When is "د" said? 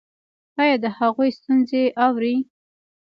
0.83-0.85